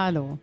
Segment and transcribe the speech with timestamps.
[0.00, 0.38] Hallo,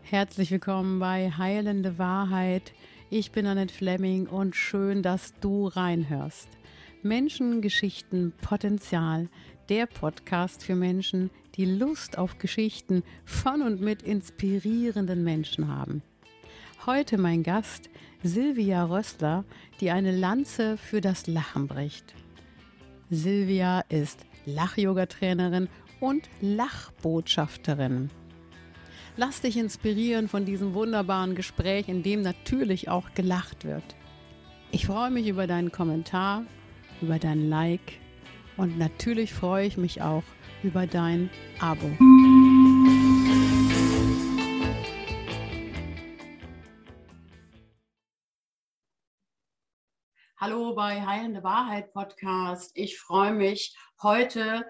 [0.00, 2.72] herzlich willkommen bei Heilende Wahrheit.
[3.10, 6.48] Ich bin Annette Fleming und schön, dass du reinhörst.
[7.02, 9.28] Menschen, Geschichten, Potenzial,
[9.68, 16.02] der Podcast für Menschen, die Lust auf Geschichten von und mit inspirierenden Menschen haben.
[16.86, 17.90] Heute mein Gast
[18.22, 19.44] Silvia Rössler,
[19.82, 22.14] die eine Lanze für das Lachen bricht.
[23.10, 25.68] Silvia ist Lach-Yoga-Trainerin
[26.00, 28.08] und Lachbotschafterin.
[29.18, 33.96] Lass dich inspirieren von diesem wunderbaren Gespräch, in dem natürlich auch gelacht wird.
[34.72, 36.44] Ich freue mich über deinen Kommentar,
[37.00, 37.94] über dein Like
[38.58, 40.22] und natürlich freue ich mich auch
[40.62, 41.30] über dein
[41.60, 41.90] Abo.
[50.36, 52.70] Hallo bei Heilende Wahrheit Podcast.
[52.74, 54.66] Ich freue mich heute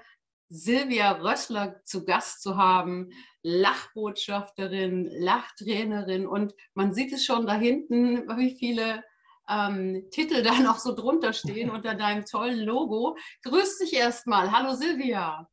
[0.49, 3.11] Silvia Rössler zu Gast zu haben,
[3.43, 9.03] Lachbotschafterin, Lachtrainerin und man sieht es schon da hinten, wie viele
[9.49, 13.17] ähm, Titel da noch so drunter stehen unter deinem tollen Logo.
[13.43, 14.53] Grüß dich erstmal.
[14.53, 15.49] Hallo Silvia.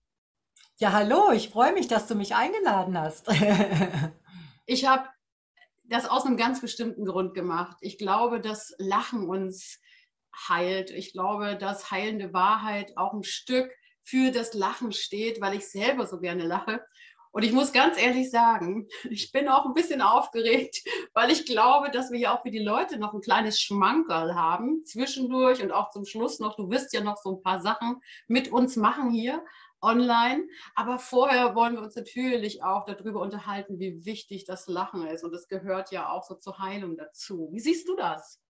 [0.78, 3.28] Ja, hallo, ich freue mich, dass du mich eingeladen hast.
[4.66, 5.08] ich habe
[5.84, 7.78] das aus einem ganz bestimmten Grund gemacht.
[7.82, 9.80] Ich glaube, dass Lachen uns
[10.48, 10.90] heilt.
[10.90, 13.72] Ich glaube, dass heilende Wahrheit auch ein Stück
[14.04, 16.82] für das Lachen steht, weil ich selber so gerne lache.
[17.32, 21.90] Und ich muss ganz ehrlich sagen, ich bin auch ein bisschen aufgeregt, weil ich glaube,
[21.90, 25.90] dass wir ja auch für die Leute noch ein kleines Schmankerl haben, zwischendurch und auch
[25.90, 26.56] zum Schluss noch.
[26.56, 29.44] Du wirst ja noch so ein paar Sachen mit uns machen hier
[29.84, 30.48] online.
[30.76, 35.24] Aber vorher wollen wir uns natürlich auch darüber unterhalten, wie wichtig das Lachen ist.
[35.24, 37.50] Und das gehört ja auch so zur Heilung dazu.
[37.52, 38.43] Wie siehst du das?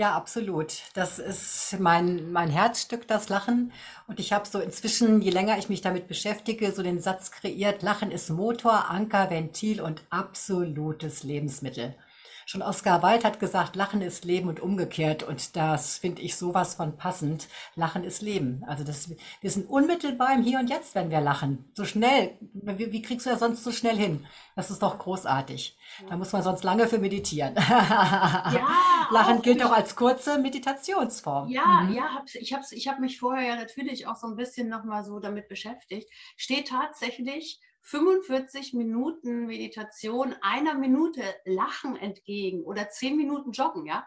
[0.00, 0.84] Ja, absolut.
[0.94, 3.70] Das ist mein, mein Herzstück, das Lachen.
[4.06, 7.82] Und ich habe so inzwischen, je länger ich mich damit beschäftige, so den Satz kreiert,
[7.82, 11.94] Lachen ist Motor, Anker, Ventil und absolutes Lebensmittel.
[12.50, 15.22] Schon Oscar Wilde hat gesagt, Lachen ist Leben und umgekehrt.
[15.22, 17.46] Und das finde ich sowas von passend.
[17.76, 18.64] Lachen ist Leben.
[18.66, 19.08] Also das,
[19.40, 21.70] wir sind unmittelbar im Hier und Jetzt, wenn wir lachen.
[21.74, 22.36] So schnell.
[22.40, 24.26] Wie, wie kriegst du ja sonst so schnell hin?
[24.56, 25.78] Das ist doch großartig.
[26.08, 27.54] Da muss man sonst lange für meditieren.
[27.54, 31.50] Ja, Lachen gilt auch als kurze Meditationsform.
[31.50, 31.92] Ja, mhm.
[31.92, 35.04] ja, hab's, ich habe ich hab mich vorher ja natürlich auch so ein bisschen nochmal
[35.04, 36.10] so damit beschäftigt.
[36.36, 44.06] Steht tatsächlich 45 Minuten Meditation einer Minute Lachen entgegen oder 10 Minuten Joggen, ja?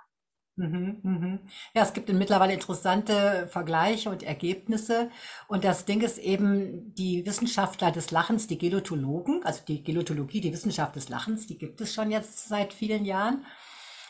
[0.55, 1.39] Mhm, mhm.
[1.73, 5.09] Ja, es gibt mittlerweile interessante Vergleiche und Ergebnisse.
[5.47, 10.53] Und das Ding ist eben, die Wissenschaftler des Lachens, die Gelotologen, also die Gelotologie, die
[10.53, 13.43] Wissenschaft des Lachens, die gibt es schon jetzt seit vielen Jahren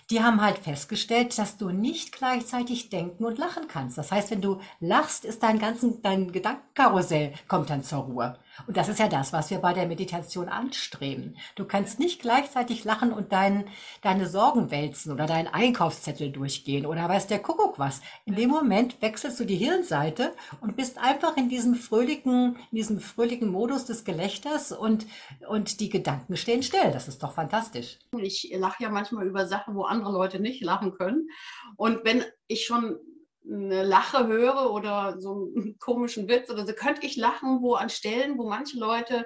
[0.10, 3.98] die haben halt festgestellt, dass du nicht gleichzeitig denken und lachen kannst.
[3.98, 8.38] Das heißt, wenn du lachst, ist dein ganzen, dein Gedankenkarussell kommt dann zur Ruhe.
[8.68, 11.38] Und das ist ja das, was wir bei der Meditation anstreben.
[11.56, 13.66] Du kannst nicht gleichzeitig lachen und dein,
[14.02, 18.02] deine Sorgen wälzen oder deinen Einkaufszettel durchgehen oder weiß der Kuckuck was.
[18.26, 23.00] In dem Moment wechselst du die Hirnseite und bist einfach in diesem fröhlichen, in diesem
[23.00, 25.06] fröhlichen Modus des Gelächters und,
[25.48, 26.92] und die Gedanken stehen still.
[26.92, 28.00] Das ist doch fantastisch.
[28.18, 31.28] Ich lache ja manchmal über Sachen, wo andere Leute nicht lachen können.
[31.76, 32.98] Und wenn ich schon
[33.46, 37.90] eine Lache höre oder so einen komischen Witz oder so, könnte ich lachen, wo an
[37.90, 39.26] Stellen, wo manche Leute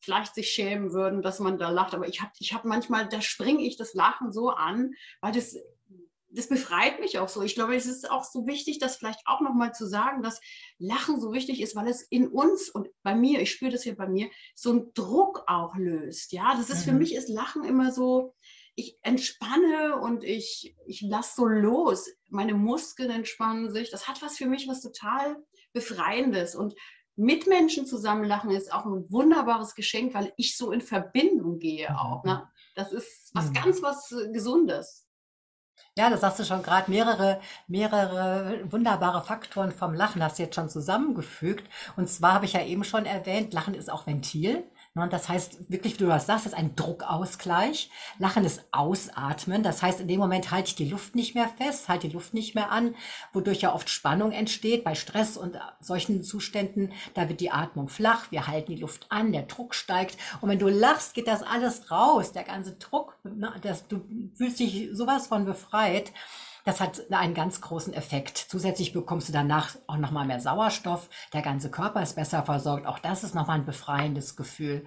[0.00, 1.94] vielleicht sich schämen würden, dass man da lacht.
[1.94, 5.56] Aber ich habe ich hab manchmal, da springe ich das Lachen so an, weil das,
[6.30, 7.42] das befreit mich auch so.
[7.42, 10.40] Ich glaube, es ist auch so wichtig, das vielleicht auch nochmal zu sagen, dass
[10.78, 13.96] Lachen so wichtig ist, weil es in uns und bei mir, ich spüre das hier
[13.96, 16.32] bei mir, so einen Druck auch löst.
[16.32, 16.92] Ja, das ist mhm.
[16.92, 18.34] für mich ist Lachen immer so,
[18.80, 22.08] ich entspanne und ich, ich lasse so los.
[22.28, 23.90] Meine Muskeln entspannen sich.
[23.90, 25.36] Das hat was für mich, was total
[25.72, 26.54] Befreiendes.
[26.54, 26.74] Und
[27.16, 31.96] mit Menschen zusammen lachen ist auch ein wunderbares Geschenk, weil ich so in Verbindung gehe
[31.98, 32.24] auch.
[32.24, 32.48] Ne?
[32.74, 33.54] Das ist was mhm.
[33.54, 35.06] ganz was äh, Gesundes.
[35.96, 40.54] Ja, das sagst du schon gerade mehrere, mehrere wunderbare Faktoren vom Lachen hast du jetzt
[40.54, 41.68] schon zusammengefügt.
[41.96, 44.64] Und zwar habe ich ja eben schon erwähnt, Lachen ist auch Ventil.
[44.94, 47.90] Ne, das heißt wirklich, wie du das sagst, ist ein Druckausgleich.
[48.18, 49.62] Lachen ist Ausatmen.
[49.62, 52.34] Das heißt, in dem Moment halte ich die Luft nicht mehr fest, halte die Luft
[52.34, 52.96] nicht mehr an,
[53.32, 54.82] wodurch ja oft Spannung entsteht.
[54.82, 59.30] Bei Stress und solchen Zuständen, da wird die Atmung flach, wir halten die Luft an,
[59.30, 60.16] der Druck steigt.
[60.40, 62.32] Und wenn du lachst, geht das alles raus.
[62.32, 64.00] Der ganze Druck, ne, das, du
[64.34, 66.12] fühlst dich sowas von befreit.
[66.64, 68.38] Das hat einen ganz großen Effekt.
[68.38, 71.08] Zusätzlich bekommst du danach auch nochmal mehr Sauerstoff.
[71.32, 72.86] Der ganze Körper ist besser versorgt.
[72.86, 74.84] Auch das ist nochmal ein befreiendes Gefühl.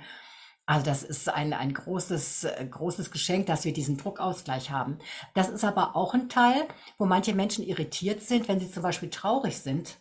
[0.66, 4.98] Also das ist ein, ein großes, großes Geschenk, dass wir diesen Druckausgleich haben.
[5.34, 6.68] Das ist aber auch ein Teil,
[6.98, 9.98] wo manche Menschen irritiert sind, wenn sie zum Beispiel traurig sind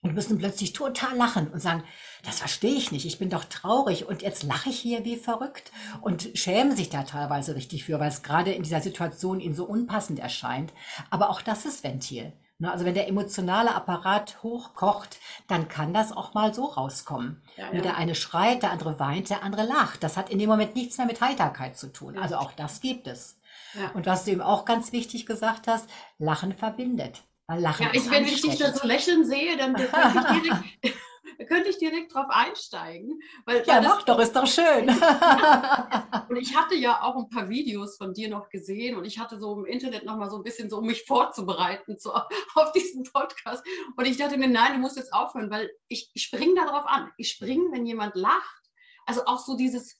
[0.00, 1.82] und müssen plötzlich total lachen und sagen,
[2.24, 5.72] das verstehe ich nicht, ich bin doch traurig und jetzt lache ich hier wie verrückt
[6.00, 9.64] und schämen sich da teilweise richtig für, weil es gerade in dieser Situation ihnen so
[9.64, 10.72] unpassend erscheint.
[11.10, 12.32] Aber auch das ist Ventil.
[12.58, 12.70] Ne?
[12.72, 17.42] Also wenn der emotionale Apparat hochkocht, dann kann das auch mal so rauskommen.
[17.56, 17.80] Ja, ja.
[17.80, 20.02] Der eine schreit, der andere weint, der andere lacht.
[20.02, 22.18] Das hat in dem Moment nichts mehr mit Heiterkeit zu tun.
[22.18, 23.38] Also auch das gibt es.
[23.74, 23.90] Ja.
[23.94, 27.22] Und was du eben auch ganz wichtig gesagt hast, Lachen verbindet.
[27.56, 30.98] Lachen ja, ich, wenn ich dich da so lächeln sehe, dann könnte ich direkt,
[31.48, 33.20] könnte ich direkt drauf einsteigen.
[33.46, 34.88] Weil, ja, weil mach doch, ist doch schön.
[36.28, 39.38] und ich hatte ja auch ein paar Videos von dir noch gesehen und ich hatte
[39.38, 43.04] so im Internet noch mal so ein bisschen so, um mich vorzubereiten so, auf diesen
[43.04, 43.64] Podcast.
[43.96, 47.10] Und ich dachte mir, nein, du musst jetzt aufhören, weil ich, ich springe darauf an.
[47.16, 48.62] Ich springe, wenn jemand lacht.
[49.06, 49.96] Also auch so dieses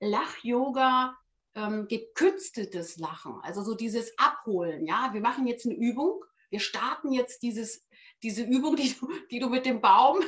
[0.00, 1.14] Lach-Yoga,
[1.54, 4.86] ähm, gekünsteltes Lachen, also so dieses Abholen.
[4.86, 6.24] Ja, wir machen jetzt eine Übung.
[6.50, 7.86] Wir starten jetzt dieses
[8.22, 10.18] diese Übung, die du, die du mit dem Baum,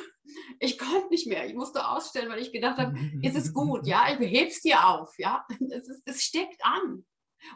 [0.61, 4.07] ich konnte nicht mehr, ich musste ausstellen, weil ich gedacht habe, ist es gut, ja,
[4.09, 7.05] ich heb's dir auf, ja, es, ist, es steckt an.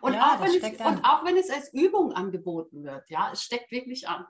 [0.00, 0.96] Und, ja, auch wenn es, an.
[0.96, 4.26] und auch wenn es als Übung angeboten wird, ja, es steckt wirklich an.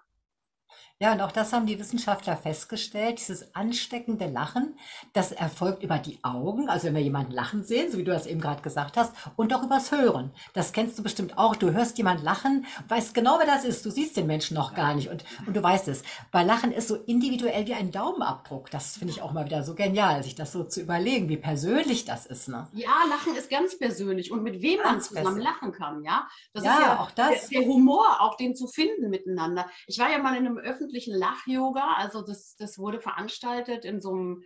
[0.98, 4.78] Ja, und auch das haben die Wissenschaftler festgestellt, dieses ansteckende Lachen,
[5.12, 8.26] das erfolgt über die Augen, also wenn wir jemanden lachen sehen, so wie du das
[8.26, 10.30] eben gerade gesagt hast, und auch übers Hören.
[10.54, 11.54] Das kennst du bestimmt auch.
[11.54, 13.84] Du hörst jemanden lachen, weißt genau, wer das ist.
[13.84, 16.02] Du siehst den Menschen noch gar nicht und, und du weißt es.
[16.32, 18.70] Weil Lachen ist so individuell wie ein Daumenabdruck.
[18.70, 22.06] Das finde ich auch mal wieder so genial, sich das so zu überlegen, wie persönlich
[22.06, 22.48] das ist.
[22.48, 22.68] Ne?
[22.72, 26.26] Ja, Lachen ist ganz persönlich und mit wem ganz man zusammen lachen kann, ja.
[26.54, 27.48] Das ja, ist ja auch das.
[27.48, 29.66] Der, der Humor, auch den zu finden miteinander.
[29.86, 31.94] Ich war ja mal in einem öffentlichen öffentlichen Lach-Yoga.
[31.96, 34.42] Also das, das wurde veranstaltet in so einem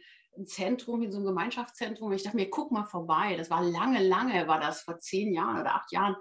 [0.46, 2.12] Zentrum, in so einem Gemeinschaftszentrum.
[2.12, 3.36] Ich dachte mir, guck mal vorbei.
[3.36, 6.16] Das war lange, lange, war das vor zehn Jahren oder acht Jahren.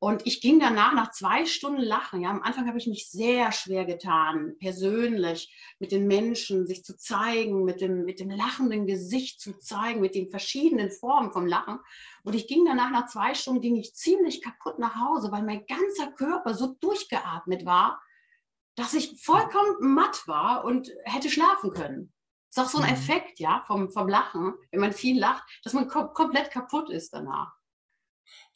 [0.00, 2.20] Und ich ging danach nach zwei Stunden lachen.
[2.20, 6.96] Ja, am Anfang habe ich mich sehr schwer getan, persönlich mit den Menschen sich zu
[6.96, 11.78] zeigen, mit dem, mit dem lachenden Gesicht zu zeigen, mit den verschiedenen Formen vom Lachen.
[12.22, 15.64] Und ich ging danach nach zwei Stunden, ging ich ziemlich kaputt nach Hause, weil mein
[15.64, 18.02] ganzer Körper so durchgeatmet war
[18.76, 22.12] dass ich vollkommen matt war und hätte schlafen können.
[22.54, 22.96] Das ist auch so ein mhm.
[22.96, 27.12] Effekt, ja, vom, vom Lachen, wenn man viel lacht, dass man kom komplett kaputt ist
[27.12, 27.52] danach.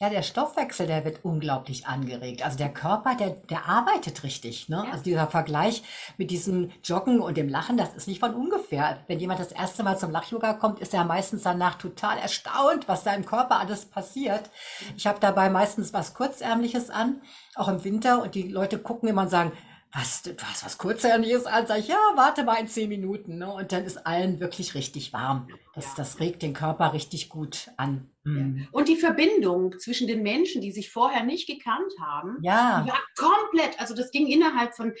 [0.01, 2.43] Ja, der Stoffwechsel, der wird unglaublich angeregt.
[2.43, 4.69] Also der Körper, der, der arbeitet richtig.
[4.69, 4.83] Ne?
[4.85, 4.91] Ja.
[4.91, 5.83] Also dieser Vergleich
[6.17, 9.03] mit diesem Joggen und dem Lachen, das ist nicht von ungefähr.
[9.07, 13.03] Wenn jemand das erste Mal zum Lach-Yoga kommt, ist er meistens danach total erstaunt, was
[13.03, 14.49] da im Körper alles passiert.
[14.95, 17.21] Ich habe dabei meistens was Kurzärmliches an,
[17.55, 19.51] auch im Winter, und die Leute gucken immer und sagen,
[19.91, 23.39] was, du hast was Kurzärmliches an, sag ich, ja, warte mal in zehn Minuten.
[23.39, 23.51] Ne?
[23.51, 25.47] Und dann ist allen wirklich richtig warm.
[25.73, 28.11] Das, das regt den Körper richtig gut an.
[28.23, 28.67] Mhm.
[28.71, 32.85] Und die Verbindung zwischen den Menschen, die sich vorher nicht gekannt haben, ja.
[32.87, 34.93] war komplett, also das ging innerhalb von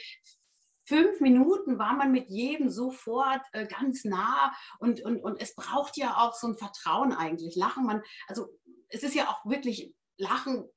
[0.85, 5.97] fünf Minuten war man mit jedem sofort äh, ganz nah und, und, und es braucht
[5.97, 7.55] ja auch so ein Vertrauen eigentlich.
[7.55, 8.47] Lachen, man, also
[8.89, 10.67] es ist ja auch wirklich, Lachen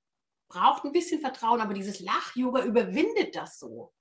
[0.49, 3.95] braucht ein bisschen Vertrauen, aber dieses Lach-Yoga überwindet das so.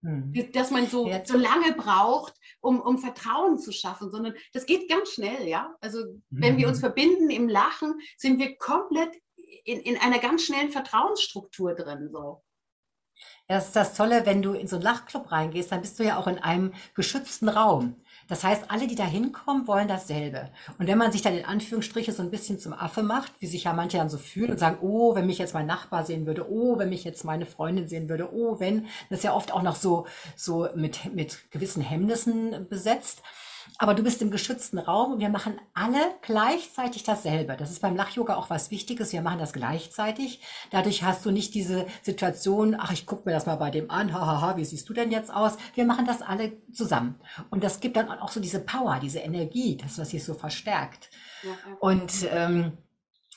[0.00, 0.52] Mhm.
[0.52, 5.10] Dass man so, so lange braucht, um, um Vertrauen zu schaffen, sondern das geht ganz
[5.10, 5.74] schnell, ja.
[5.80, 6.58] Also wenn mhm.
[6.58, 9.10] wir uns verbinden im Lachen, sind wir komplett
[9.64, 12.10] in, in einer ganz schnellen Vertrauensstruktur drin.
[12.12, 12.42] So.
[13.48, 16.18] Das ist das Tolle, wenn du in so einen Lachclub reingehst, dann bist du ja
[16.18, 17.96] auch in einem geschützten Raum.
[18.28, 20.50] Das heißt, alle, die da hinkommen, wollen dasselbe.
[20.78, 23.64] Und wenn man sich dann in Anführungsstriche so ein bisschen zum Affe macht, wie sich
[23.64, 26.50] ja manche dann so fühlen und sagen, oh, wenn mich jetzt mein Nachbar sehen würde,
[26.50, 29.62] oh, wenn mich jetzt meine Freundin sehen würde, oh, wenn, das ist ja oft auch
[29.62, 33.22] noch so, so mit, mit gewissen Hemmnissen besetzt.
[33.80, 37.56] Aber du bist im geschützten Raum und wir machen alle gleichzeitig dasselbe.
[37.56, 39.12] Das ist beim Lach-Yoga auch was Wichtiges.
[39.12, 40.40] Wir machen das gleichzeitig.
[40.72, 44.12] Dadurch hast du nicht diese Situation, ach, ich gucke mir das mal bei dem an,
[44.12, 45.56] hahaha, wie siehst du denn jetzt aus?
[45.74, 47.20] Wir machen das alle zusammen.
[47.50, 51.10] Und das gibt dann auch so diese Power, diese Energie, das, was sich so verstärkt.
[51.44, 51.76] Ja, ja.
[51.78, 52.72] Und ähm,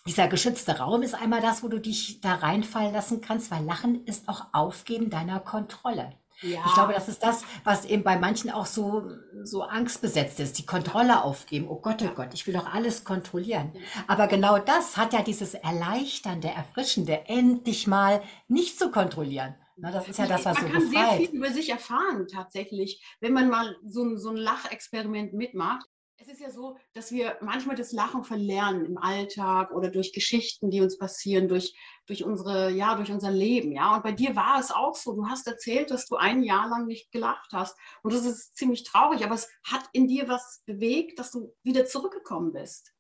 [0.08, 4.06] dieser geschützte Raum ist einmal das, wo du dich da reinfallen lassen kannst, weil Lachen
[4.06, 6.14] ist auch Aufgeben deiner Kontrolle.
[6.42, 6.64] Ja.
[6.66, 9.12] Ich glaube, das ist das, was eben bei manchen auch so,
[9.44, 11.68] so angstbesetzt ist, die Kontrolle aufgeben.
[11.70, 13.74] Oh Gott, oh Gott, ich will doch alles kontrollieren.
[14.08, 19.56] Aber genau das hat ja dieses Erleichternde, Erfrischende, endlich mal nicht zu kontrollieren.
[19.78, 20.94] Na, das ist ja das, was man so befreit.
[20.94, 25.34] Man kann sehr viel über sich erfahren, tatsächlich, wenn man mal so, so ein Lachexperiment
[25.34, 25.88] mitmacht.
[26.22, 30.70] Es ist ja so, dass wir manchmal das Lachen verlernen im Alltag oder durch Geschichten,
[30.70, 31.74] die uns passieren, durch,
[32.06, 33.96] durch unsere, ja, durch unser Leben, ja.
[33.96, 35.16] Und bei dir war es auch so.
[35.16, 37.76] Du hast erzählt, dass du ein Jahr lang nicht gelacht hast.
[38.04, 41.88] Und das ist ziemlich traurig, aber es hat in dir was bewegt, dass du wieder
[41.88, 42.94] zurückgekommen bist.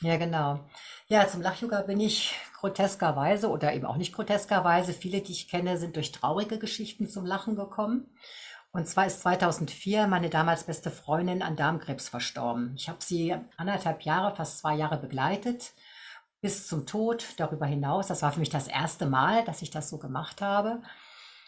[0.00, 0.60] Ja, genau.
[1.08, 4.94] Ja, zum Lach-Yoga bin ich groteskerweise oder eben auch nicht groteskerweise.
[4.94, 8.08] Viele, die ich kenne, sind durch traurige Geschichten zum Lachen gekommen.
[8.72, 12.74] Und zwar ist 2004 meine damals beste Freundin an Darmkrebs verstorben.
[12.76, 15.72] Ich habe sie anderthalb Jahre, fast zwei Jahre begleitet,
[16.40, 18.08] bis zum Tod, darüber hinaus.
[18.08, 20.82] Das war für mich das erste Mal, dass ich das so gemacht habe.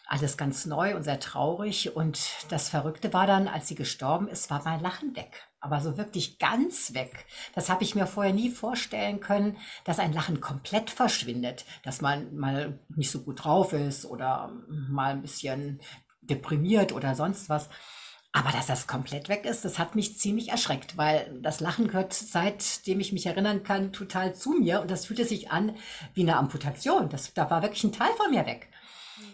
[0.07, 1.95] Alles ganz neu und sehr traurig.
[1.95, 5.47] Und das Verrückte war dann, als sie gestorben ist, war mein Lachen weg.
[5.61, 7.27] Aber so wirklich ganz weg.
[7.53, 12.35] Das habe ich mir vorher nie vorstellen können, dass ein Lachen komplett verschwindet, dass man
[12.35, 15.79] mal nicht so gut drauf ist oder mal ein bisschen
[16.31, 17.69] deprimiert oder sonst was.
[18.33, 22.13] Aber dass das komplett weg ist, das hat mich ziemlich erschreckt, weil das Lachen gehört,
[22.13, 24.81] seitdem ich mich erinnern kann, total zu mir.
[24.81, 25.75] Und das fühlte sich an
[26.13, 27.09] wie eine Amputation.
[27.09, 28.69] Das, da war wirklich ein Teil von mir weg.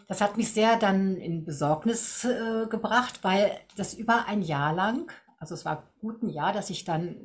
[0.08, 5.12] Das hat mich sehr dann in Besorgnis äh, gebracht, weil das über ein Jahr lang,
[5.40, 7.18] also es war gut ein Jahr, dass ich dann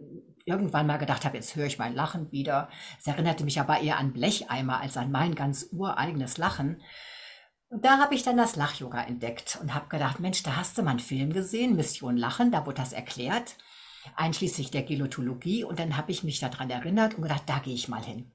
[0.45, 2.69] irgendwann mal gedacht habe, jetzt höre ich mein Lachen wieder.
[2.99, 6.83] Es erinnerte mich aber eher an Blecheimer als an mein ganz ureigenes Lachen.
[7.73, 10.83] Und da habe ich dann das Lach-Yoga entdeckt und habe gedacht, Mensch, da hast du
[10.83, 13.57] mal einen Film gesehen, Mission Lachen, da wurde das erklärt,
[14.15, 15.65] einschließlich der Gelotologie.
[15.65, 18.31] Und dann habe ich mich daran erinnert und gedacht, da gehe ich mal hin.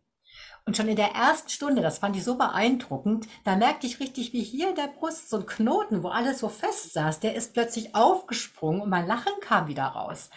[0.65, 4.33] Und schon in der ersten Stunde, das fand ich so beeindruckend, da merkte ich richtig,
[4.33, 7.53] wie hier in der Brust so ein Knoten, wo alles so fest saß, der ist
[7.53, 10.31] plötzlich aufgesprungen und mein Lachen kam wieder raus.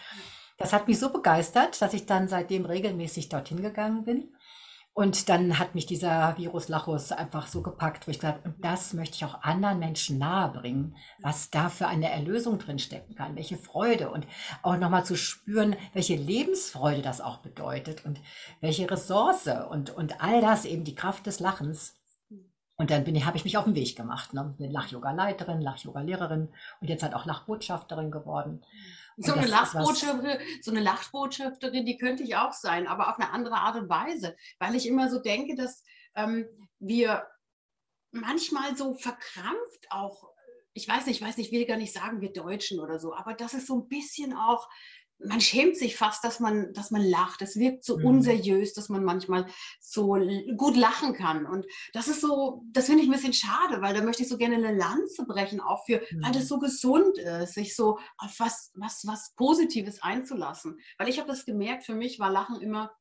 [0.57, 4.35] Das hat mich so begeistert, dass ich dann seitdem regelmäßig dorthin gegangen bin.
[4.93, 8.63] Und dann hat mich dieser Virus Lachus einfach so gepackt, wo ich gesagt habe, und
[8.63, 13.57] das möchte ich auch anderen Menschen nahebringen, was da für eine Erlösung drinstecken kann, welche
[13.57, 14.27] Freude und
[14.63, 18.19] auch nochmal zu spüren, welche Lebensfreude das auch bedeutet und
[18.59, 21.95] welche Ressource und, und all das eben die Kraft des Lachens.
[22.75, 24.55] Und dann bin, habe ich mich auf den Weg gemacht, ne?
[24.57, 26.49] Lach-Yoga-Leiterin, Lach-Yoga-Lehrerin
[26.81, 28.65] und jetzt halt auch Lachbotschafterin geworden.
[29.17, 33.55] So eine, Lachbotschafterin, so eine Lachbotschafterin, die könnte ich auch sein, aber auf eine andere
[33.55, 35.83] Art und Weise, weil ich immer so denke, dass
[36.15, 36.47] ähm,
[36.79, 37.27] wir
[38.11, 40.29] manchmal so verkrampft auch,
[40.73, 43.13] ich weiß nicht, ich weiß nicht, ich will gar nicht sagen, wir Deutschen oder so,
[43.13, 44.69] aber das ist so ein bisschen auch
[45.25, 47.41] man schämt sich fast, dass man, dass man lacht.
[47.41, 48.05] Es wirkt so mhm.
[48.05, 49.45] unseriös, dass man manchmal
[49.79, 50.17] so
[50.57, 51.45] gut lachen kann.
[51.45, 54.37] Und das ist so, das finde ich ein bisschen schade, weil da möchte ich so
[54.37, 56.23] gerne eine Lanze brechen, auch für, mhm.
[56.23, 60.77] weil das so gesund ist, sich so auf was, was, was Positives einzulassen.
[60.97, 62.91] Weil ich habe das gemerkt, für mich war Lachen immer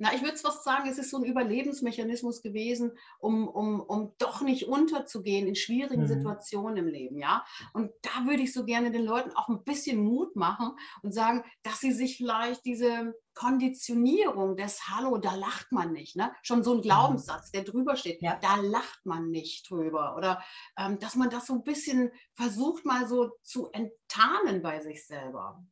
[0.00, 4.14] na, ich würde es fast sagen, es ist so ein Überlebensmechanismus gewesen, um, um, um
[4.16, 6.08] doch nicht unterzugehen in schwierigen mhm.
[6.08, 7.44] Situationen im Leben, ja.
[7.74, 11.44] Und da würde ich so gerne den Leuten auch ein bisschen Mut machen und sagen,
[11.62, 16.32] dass sie sich vielleicht diese Konditionierung des Hallo, da lacht man nicht, ne?
[16.42, 16.82] Schon so ein mhm.
[16.82, 18.38] Glaubenssatz, der drüber steht, ja.
[18.40, 20.16] da lacht man nicht drüber.
[20.16, 20.42] Oder
[20.78, 25.62] ähm, dass man das so ein bisschen versucht, mal so zu enttarnen bei sich selber.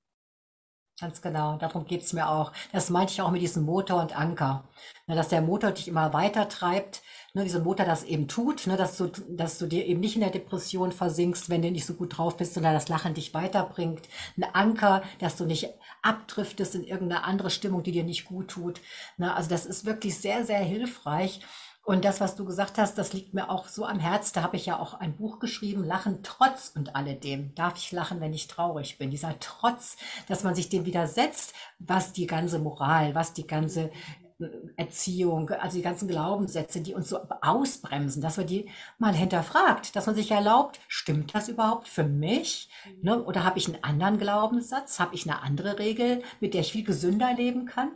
[1.00, 2.52] Ganz genau, darum geht es mir auch.
[2.72, 4.64] Das meinte ich auch mit diesem Motor und Anker.
[5.06, 7.02] Ne, dass der Motor dich immer weiter treibt,
[7.34, 10.22] ne, dieser Motor das eben tut, ne, dass, du, dass du dir eben nicht in
[10.22, 14.08] der Depression versinkst, wenn du nicht so gut drauf bist, sondern das Lachen dich weiterbringt.
[14.36, 15.68] Ein Anker, dass du nicht
[16.02, 18.80] abdriftest in irgendeine andere Stimmung, die dir nicht gut tut.
[19.18, 21.40] Ne, also das ist wirklich sehr, sehr hilfreich.
[21.88, 24.32] Und das, was du gesagt hast, das liegt mir auch so am Herz.
[24.32, 27.54] Da habe ich ja auch ein Buch geschrieben, Lachen trotz und alledem.
[27.54, 29.10] Darf ich lachen, wenn ich traurig bin?
[29.10, 29.96] Dieser Trotz,
[30.28, 33.90] dass man sich dem widersetzt, was die ganze Moral, was die ganze
[34.38, 38.68] äh, Erziehung, also die ganzen Glaubenssätze, die uns so ausbremsen, dass man die
[38.98, 42.68] mal hinterfragt, dass man sich erlaubt, stimmt das überhaupt für mich?
[43.00, 43.24] Ne?
[43.24, 45.00] Oder habe ich einen anderen Glaubenssatz?
[45.00, 47.92] Habe ich eine andere Regel, mit der ich viel gesünder leben kann?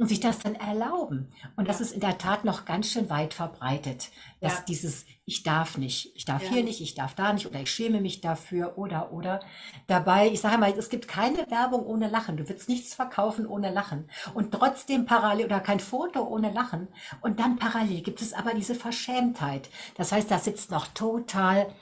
[0.00, 1.28] Und sich das dann erlauben.
[1.56, 4.08] Und das ist in der Tat noch ganz schön weit verbreitet,
[4.40, 4.64] dass ja.
[4.66, 6.52] dieses ich darf nicht, ich darf ja.
[6.52, 9.40] hier nicht, ich darf da nicht oder ich schäme mich dafür oder oder
[9.88, 12.38] dabei, ich sage mal, es gibt keine Werbung ohne Lachen.
[12.38, 16.88] Du willst nichts verkaufen ohne Lachen und trotzdem parallel oder kein Foto ohne Lachen
[17.20, 19.68] und dann parallel gibt es aber diese Verschämtheit.
[19.96, 21.72] Das heißt, da sitzt noch total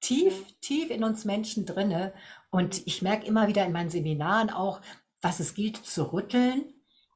[0.00, 2.12] tief, tief in uns Menschen drinne
[2.50, 4.80] und ich merke immer wieder in meinen Seminaren auch,
[5.22, 6.64] was es gilt zu rütteln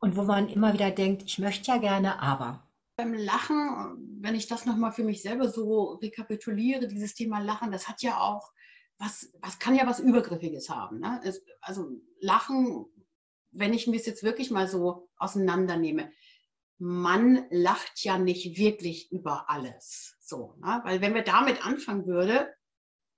[0.05, 2.63] und wo man immer wieder denkt, ich möchte ja gerne, aber.
[2.99, 7.89] Beim Lachen, wenn ich das nochmal für mich selber so rekapituliere, dieses Thema Lachen, das
[7.89, 8.53] hat ja auch
[8.99, 11.01] was, was kann ja was Übergriffiges haben.
[11.01, 11.23] Ne?
[11.25, 11.89] Es, also
[12.21, 12.85] Lachen,
[13.51, 16.13] wenn ich mir es jetzt wirklich mal so auseinandernehme,
[16.79, 20.19] man lacht ja nicht wirklich über alles.
[20.21, 20.83] So, ne?
[20.85, 22.55] Weil wenn wir damit anfangen würde,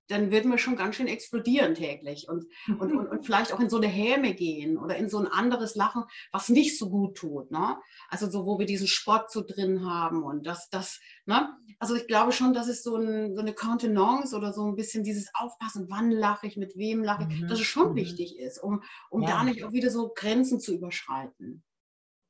[0.07, 2.45] dann würden wir schon ganz schön explodieren täglich und,
[2.79, 5.75] und, und, und, vielleicht auch in so eine Häme gehen oder in so ein anderes
[5.75, 7.51] Lachen, was nicht so gut tut.
[7.51, 7.77] Ne?
[8.09, 11.49] Also so, wo wir diesen Sport so drin haben und das, das, ne?
[11.79, 15.03] Also ich glaube schon, dass es so, ein, so eine Kontenance oder so ein bisschen
[15.03, 17.47] dieses Aufpassen, wann lache ich, mit wem lache ich, mhm.
[17.47, 17.95] dass es schon mhm.
[17.95, 19.29] wichtig ist, um, um ja.
[19.29, 21.63] da nicht auch wieder so Grenzen zu überschreiten.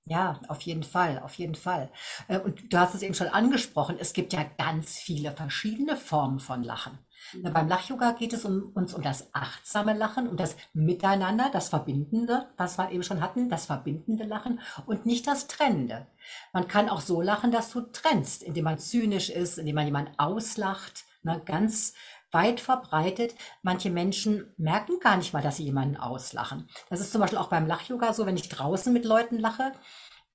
[0.09, 1.91] Ja, auf jeden Fall, auf jeden Fall.
[2.29, 6.39] Äh, und du hast es eben schon angesprochen, es gibt ja ganz viele verschiedene Formen
[6.39, 6.97] von Lachen.
[7.33, 11.67] Na, beim Lach-Yoga geht es um, uns um das achtsame Lachen, um das Miteinander, das
[11.67, 16.07] Verbindende, was wir eben schon hatten, das verbindende Lachen und nicht das Trennende.
[16.53, 20.17] Man kann auch so lachen, dass du trennst, indem man zynisch ist, indem man jemanden
[20.17, 21.95] auslacht, ne, ganz
[22.31, 23.35] weit verbreitet.
[23.61, 26.69] Manche Menschen merken gar nicht mal, dass sie jemanden auslachen.
[26.89, 29.73] Das ist zum Beispiel auch beim Lach-Yoga so, wenn ich draußen mit Leuten lache,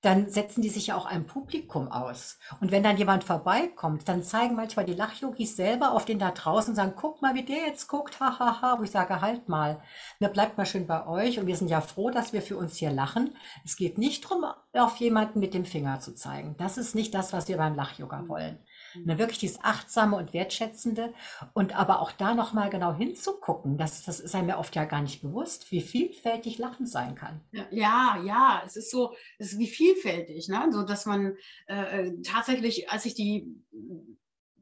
[0.03, 2.39] dann setzen die sich ja auch einem Publikum aus.
[2.61, 6.73] Und wenn dann jemand vorbeikommt, dann zeigen manchmal die Lachyogis selber auf den da draußen
[6.73, 8.79] und sagen, guck mal, wie der jetzt guckt, hahaha, ha, ha.
[8.79, 9.81] wo ich sage, halt mal,
[10.19, 12.77] ne, bleibt mal schön bei euch und wir sind ja froh, dass wir für uns
[12.77, 13.37] hier lachen.
[13.65, 16.57] Es geht nicht darum, auf jemanden mit dem Finger zu zeigen.
[16.59, 18.59] Das ist nicht das, was wir beim Lachyoga wollen.
[18.95, 21.15] Ne, wirklich dieses Achtsame und Wertschätzende
[21.55, 25.01] und aber auch da nochmal genau hinzugucken, das, das ist einem ja oft ja gar
[25.01, 27.41] nicht bewusst, wie vielfältig Lachen sein kann.
[27.71, 30.69] Ja, ja, es ist so, es ist wie vielfältig, ne?
[30.71, 33.55] so dass man äh, äh tatsächlich, als ich die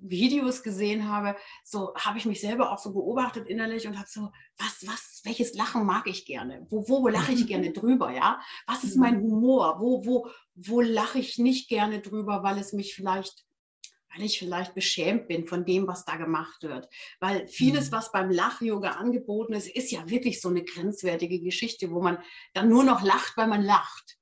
[0.02, 4.30] Videos gesehen habe, so habe ich mich selber auch so beobachtet innerlich und habe so,
[4.56, 6.66] was, was, welches Lachen mag ich gerne?
[6.70, 8.40] Wo, wo lache ich gerne drüber, ja?
[8.66, 9.76] Was ist mein Humor?
[9.80, 13.44] Wo, wo, wo lache ich nicht gerne drüber, weil es mich vielleicht
[14.12, 16.88] weil ich vielleicht beschämt bin von dem, was da gemacht wird.
[17.20, 17.96] Weil vieles, mhm.
[17.96, 22.18] was beim Lach-Yoga angeboten ist, ist ja wirklich so eine grenzwertige Geschichte, wo man
[22.52, 24.18] dann nur noch lacht, weil man lacht.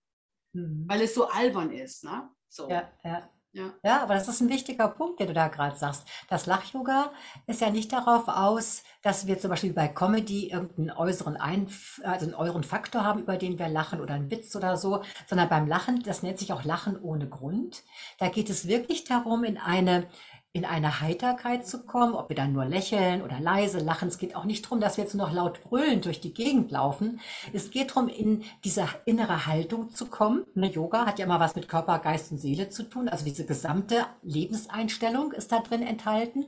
[0.52, 0.84] Mhm.
[0.86, 2.04] Weil es so albern ist.
[2.04, 2.28] Ne?
[2.48, 2.68] So.
[2.68, 3.30] Ja, ja.
[3.58, 3.72] Ja.
[3.82, 6.06] ja, aber das ist ein wichtiger Punkt, den du da gerade sagst.
[6.28, 7.10] Das Lach-Yoga
[7.48, 12.26] ist ja nicht darauf aus, dass wir zum Beispiel bei Comedy irgendeinen äußeren, Einf also
[12.26, 15.66] einen euren Faktor haben, über den wir lachen oder einen Witz oder so, sondern beim
[15.66, 17.82] Lachen, das nennt sich auch Lachen ohne Grund.
[18.18, 20.06] Da geht es wirklich darum, in eine
[20.52, 24.08] in eine Heiterkeit zu kommen, ob wir dann nur lächeln oder leise lachen.
[24.08, 26.70] Es geht auch nicht darum, dass wir jetzt nur noch laut brüllend durch die Gegend
[26.70, 27.20] laufen.
[27.52, 30.44] Es geht darum, in diese innere Haltung zu kommen.
[30.54, 33.08] Ne, Yoga hat ja immer was mit Körper, Geist und Seele zu tun.
[33.08, 36.46] Also diese gesamte Lebenseinstellung ist da drin enthalten.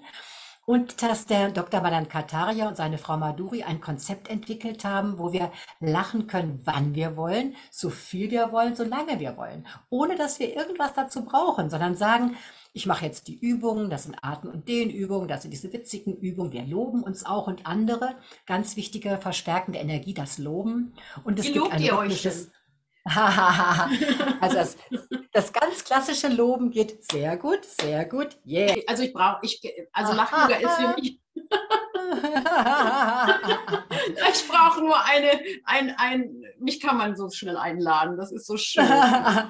[0.71, 1.81] Und dass der Dr.
[1.81, 6.95] Madan Kataria und seine Frau Maduri ein Konzept entwickelt haben, wo wir lachen können, wann
[6.95, 9.67] wir wollen, so viel wir wollen, so lange wir wollen.
[9.89, 12.37] Ohne dass wir irgendwas dazu brauchen, sondern sagen,
[12.73, 16.53] ich mache jetzt die Übungen, das sind Atem- und Dehnübungen, das sind diese witzigen Übungen,
[16.53, 18.15] wir loben uns auch und andere.
[18.47, 20.95] Ganz wichtige verstärkende Energie, das Loben.
[21.25, 22.53] Und es Wie gibt ein rhythmisches...
[24.41, 24.77] also das,
[25.33, 28.75] das ganz klassische Loben geht sehr gut, sehr gut, yeah.
[28.87, 29.61] Also ich brauche, ich,
[29.93, 31.20] also Lachyoga ist für mich
[34.33, 38.57] ich brauche nur eine, ein, ein, mich kann man so schnell einladen, das ist so
[38.57, 38.85] schön.
[38.89, 39.43] naja,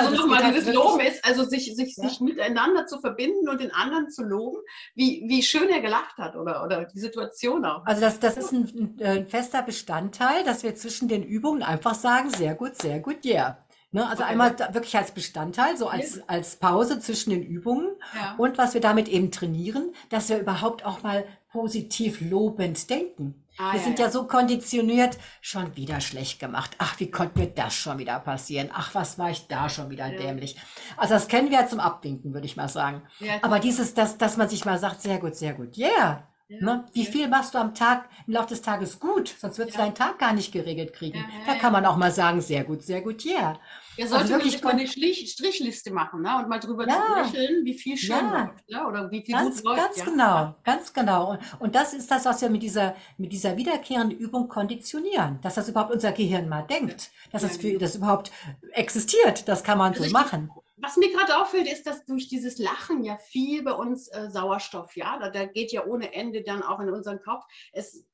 [0.00, 2.08] also nochmal, dieses Loben ist, also sich, sich, ja.
[2.08, 4.58] sich miteinander zu verbinden und den anderen zu loben,
[4.94, 7.86] wie, wie schön er gelacht hat oder, oder die Situation auch.
[7.86, 12.28] Also das, das ist ein, ein fester Bestandteil, dass wir zwischen den Übungen einfach sagen,
[12.30, 13.56] sehr gut, sehr gut, yeah.
[13.90, 14.32] Ne, also okay.
[14.32, 18.34] einmal wirklich als Bestandteil, so als, als Pause zwischen den Übungen ja.
[18.36, 23.42] und was wir damit eben trainieren, dass wir überhaupt auch mal positiv lobend denken.
[23.56, 26.76] Ah, wir ja, sind ja, ja, so konditioniert, schon wieder schlecht gemacht.
[26.76, 28.68] Ach, wie konnte mir das schon wieder passieren?
[28.74, 30.18] Ach, was war ich da schon wieder ja.
[30.18, 30.56] dämlich?
[30.98, 33.02] Also das kennen wir ja zum Abwinken, würde ich mal sagen.
[33.40, 36.28] Aber dieses, dass, dass man sich mal sagt, sehr gut, sehr gut, yeah.
[36.48, 36.84] Ne?
[36.94, 39.34] Wie viel machst du am Tag, im Laufe des Tages gut?
[39.38, 41.22] Sonst würdest du deinen Tag gar nicht geregelt kriegen.
[41.46, 43.58] da kann man auch mal sagen, sehr gut, sehr gut, yeah.
[43.98, 46.38] Ja, sollte also wirklich man sich mal eine Strichliste machen ne?
[46.38, 47.20] und mal drüber ja.
[47.20, 48.44] lächeln, wie viel schön ja.
[48.44, 48.86] läuft ne?
[48.86, 49.78] oder wie viel ganz, gut läuft.
[49.82, 50.04] Ganz ja.
[50.04, 51.30] genau, ganz genau.
[51.32, 55.56] Und, und das ist das, was wir mit dieser, mit dieser wiederkehrenden Übung konditionieren, dass
[55.56, 58.30] das überhaupt unser Gehirn mal denkt, dass das, für, das überhaupt
[58.72, 59.48] existiert.
[59.48, 60.50] Das kann man also so machen.
[60.80, 64.96] Was mir gerade auffällt, ist, dass durch dieses Lachen ja viel bei uns äh, Sauerstoff,
[64.96, 67.44] ja, da, da, geht ja ohne Ende dann auch in unseren Kopf.
[67.72, 68.04] Es,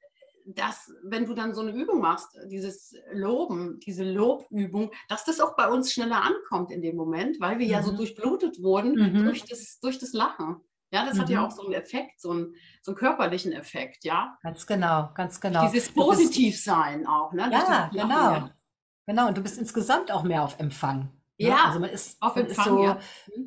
[0.47, 5.57] dass, wenn du dann so eine Übung machst, dieses Loben, diese Lobübung, dass das auch
[5.57, 7.73] bei uns schneller ankommt in dem Moment, weil wir mhm.
[7.73, 7.97] ja so mhm.
[7.97, 9.25] durchblutet wurden mhm.
[9.25, 10.57] durch, das, durch das Lachen.
[10.93, 11.21] Ja, das mhm.
[11.21, 11.47] hat ja mhm.
[11.47, 14.39] auch so einen Effekt, so einen, so einen körperlichen Effekt, ja.
[14.43, 15.69] Ganz genau, ganz genau.
[15.69, 17.49] Dieses Positivsein auch, ne?
[17.51, 18.51] Ja, genau.
[19.07, 21.11] Genau, und du bist insgesamt auch mehr auf Empfang.
[21.37, 21.49] Ne?
[21.49, 22.99] Ja, also man ist, auf Empfang, so, ja.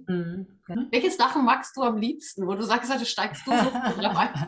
[0.08, 0.48] Mhm.
[0.68, 0.88] Mhm.
[0.92, 4.30] Welches Lachen magst du am liebsten, wo du sagst, steigst du so dabei?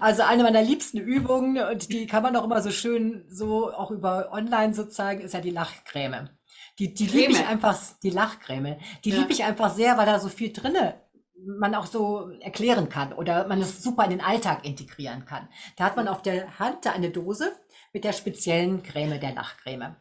[0.00, 3.90] Also eine meiner liebsten Übungen, und die kann man auch immer so schön so auch
[3.90, 6.30] über online so zeigen, ist ja die Lachcreme.
[6.78, 9.18] Die, die liebe ich einfach, die Lachcreme, die ja.
[9.18, 11.02] liebe ich einfach sehr, weil da so viel drinne
[11.44, 15.48] man auch so erklären kann oder man es super in den Alltag integrieren kann.
[15.76, 17.52] Da hat man auf der Hand eine Dose
[17.92, 19.96] mit der speziellen Creme, der Lachcreme.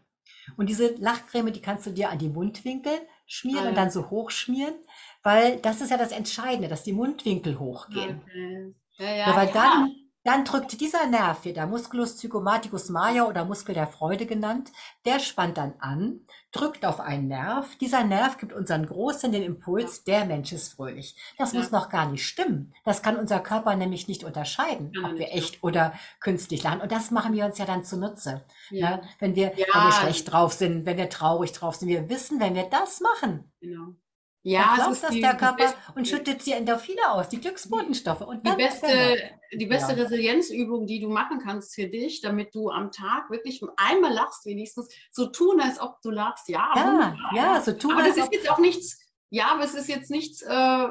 [0.57, 2.93] Und diese Lachcreme, die kannst du dir an die Mundwinkel
[3.25, 4.75] schmieren ah, und dann so hochschmieren,
[5.23, 8.21] weil das ist ja das Entscheidende, dass die Mundwinkel hochgehen.
[8.23, 8.73] Okay.
[8.97, 9.53] Ja, ja, ja, weil ja.
[9.53, 14.71] dann Dann drückt dieser Nerv hier, der Musculus zygomaticus major oder Muskel der Freude genannt,
[15.05, 17.75] der spannt dann an, drückt auf einen Nerv.
[17.77, 21.15] Dieser Nerv gibt unseren Großen den Impuls, der Mensch ist fröhlich.
[21.37, 21.59] Das Ja.
[21.59, 22.73] muss noch gar nicht stimmen.
[22.83, 25.33] Das kann unser Körper nämlich nicht unterscheiden, er ob wir ja.
[25.33, 26.81] echt oder künstlich lachen.
[26.81, 28.43] Und das machen wir uns ja dann zunutze.
[28.69, 29.01] Ja, Ne?
[29.19, 29.65] Wenn, wir, Ja.
[29.73, 31.87] wenn wir schlecht drauf sind, wenn wir traurig drauf sind.
[31.89, 33.95] Wir wissen, wenn wir das machen, genau.
[34.43, 38.21] Ja, glaubt das die, der Körper und schüttet die Endorphine aus, die Glücksbotenstoffe.
[38.21, 39.17] Und die beste,
[39.53, 40.01] die beste Ja.
[40.03, 44.89] Resilienzübung, die du machen kannst für dich, damit du am Tag wirklich einmal lachst, wenigstens
[45.11, 46.49] so tun, als ob du lachst.
[46.49, 47.31] Ja, Ja, wunderbar.
[47.35, 48.99] ja, so tun, aber das ist jetzt auch nichts,
[49.29, 50.87] ja, aber es ist jetzt nichts äh,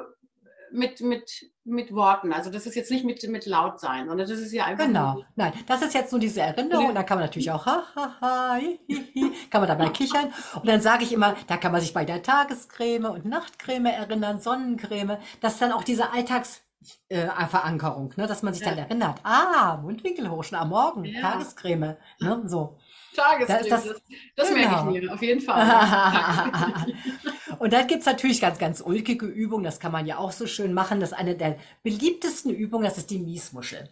[0.73, 1.31] mit, mit,
[1.65, 2.33] mit Worten.
[2.33, 5.15] Also das ist jetzt nicht mit, mit laut sein, sondern das ist ja einfach Genau.
[5.15, 7.83] nur- Nein, das ist jetzt nur diese Erinnerung und da kann man natürlich auch ha,
[7.95, 10.33] ha, ha, hi, hi, hi, kann man dabei kichern.
[10.55, 14.41] Und dann sage ich immer, da kann man sich bei der Tagescreme und Nachtcreme erinnern,
[14.41, 16.63] Sonnencreme, dass dann auch diese Alltags
[17.11, 18.85] äh, Verankerung, ne, dass man sich dann Ja.
[18.85, 21.21] erinnert, ah, Mundwinkel hoch, schon am Morgen, Ja.
[21.21, 22.79] Tagescreme, ne, so.
[23.13, 23.95] Ist Das, das-
[24.37, 24.91] das, merke genau.
[24.95, 25.61] ich mir, auf jeden Fall.
[27.59, 30.73] und dann gibt's natürlich ganz, ganz ulkige Übungen, das kann man ja auch so schön
[30.73, 31.01] machen.
[31.01, 33.89] Das ist eine der beliebtesten Übungen, das ist die Miesmuschel.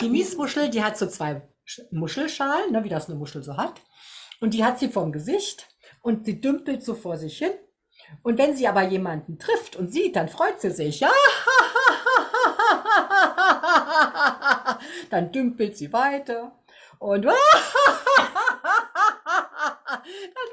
[0.00, 3.80] Die Miesmuschel, die hat so zwei Sch- Muschelschalen, ne, wie das eine Muschel so hat.
[4.40, 5.68] Und die hat sie vom Gesicht
[6.02, 7.52] und sie dümpelt so vor sich hin.
[8.22, 11.00] Und wenn sie aber jemanden trifft und sieht, dann freut sie sich.
[11.00, 11.10] Ja,
[15.10, 16.52] dann dümpelt sie weiter.
[16.98, 17.34] Und dann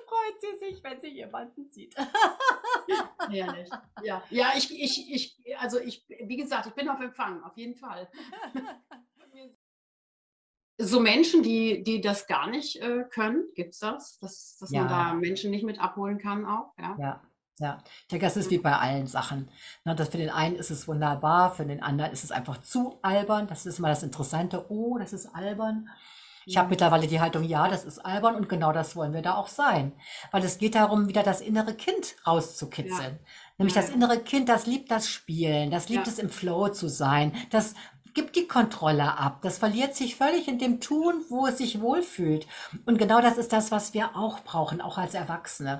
[0.07, 1.95] freut sie sich, wenn sie jemanden sieht.
[3.29, 3.69] Herrlich.
[4.03, 7.75] Ja, ja ich, ich, ich, also ich, wie gesagt, ich bin auf Empfang, auf jeden
[7.75, 8.09] Fall.
[10.83, 14.17] So Menschen, die, die das gar nicht äh, können, gibt es das?
[14.19, 14.89] Dass, dass man Ja.
[14.89, 16.73] da Menschen nicht mit abholen kann auch?
[16.79, 16.95] Ja.
[16.99, 17.21] Ja,
[17.59, 17.83] ja.
[18.01, 19.51] Ich denke, das ist wie bei allen Sachen.
[19.85, 22.97] Ne, das für den einen ist es wunderbar, für den anderen ist es einfach zu
[23.03, 23.47] albern.
[23.47, 24.65] Das ist immer das Interessante.
[24.71, 25.87] Oh, das ist albern.
[26.45, 29.35] Ich habe mittlerweile die Haltung, ja, das ist albern und genau das wollen wir da
[29.35, 29.93] auch sein.
[30.31, 33.19] Weil es geht darum, wieder das innere Kind rauszukitzeln.
[33.57, 33.95] Nämlich Ja, das ja.
[33.95, 36.13] innere Kind, das liebt das Spielen, das liebt Ja.
[36.13, 37.73] es im Flow zu sein, das
[38.13, 42.45] gibt die Kontrolle ab, das verliert sich völlig in dem Tun, wo es sich wohlfühlt.
[42.85, 45.79] Und genau das ist das, was wir auch brauchen, auch als Erwachsene.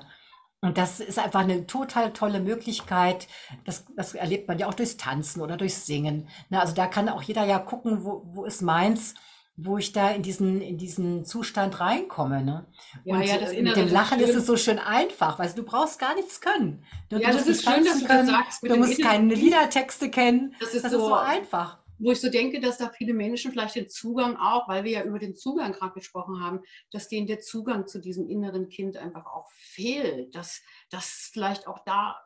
[0.60, 3.26] Und das ist einfach eine total tolle Möglichkeit.
[3.64, 6.28] Das, das erlebt man ja auch durchs Tanzen oder durchs Singen.
[6.50, 9.14] Na, also da kann auch jeder ja gucken, wo, wo ist meins,
[9.56, 12.42] wo ich da in diesen, in diesen Zustand reinkomme.
[12.42, 12.66] Ne?
[13.04, 14.38] Ja, Und ja, das mit dem ist Lachen ist schön.
[14.38, 16.84] es so schön einfach, weil du brauchst gar nichts können.
[17.10, 19.34] Du, Ja, du das ist schön, dass du das können, sagst mit du musst keine.
[19.34, 20.54] Liedertexte kennen.
[20.60, 21.78] Das ist Das so, ist so einfach.
[21.98, 25.04] wo ich so denke, dass da viele Menschen vielleicht den Zugang auch, weil wir ja
[25.04, 26.60] über den Zugang gerade gesprochen haben,
[26.90, 30.34] dass denen der Zugang zu diesem inneren Kind einfach auch fehlt.
[30.34, 32.16] Dass das vielleicht auch da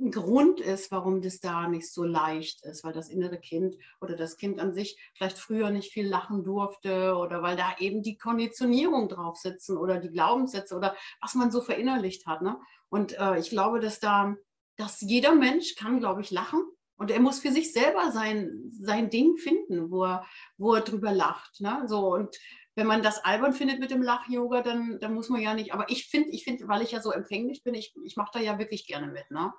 [0.00, 4.16] ein Grund ist, warum das da nicht so leicht ist, weil das innere Kind oder
[4.16, 8.16] das Kind an sich vielleicht früher nicht viel lachen durfte oder weil da eben die
[8.16, 12.42] Konditionierung drauf sitzen oder die Glaubenssätze oder was man so verinnerlicht hat.
[12.42, 12.58] Ne?
[12.88, 14.34] Und äh, ich glaube, dass da,
[14.76, 16.62] dass jeder Mensch kann, glaube ich, lachen
[16.96, 20.26] und er muss für sich selber sein, sein Ding finden, wo er,
[20.58, 21.60] wo er drüber lacht.
[21.60, 21.84] Ne?
[21.86, 22.36] So, und
[22.74, 25.72] wenn man das albern findet mit dem Lach-Yoga, dann, dann muss man ja nicht.
[25.72, 28.40] Aber ich finde, ich finde, weil ich ja so empfänglich bin, ich, ich mache da
[28.40, 29.30] ja wirklich gerne mit.
[29.30, 29.52] Ne?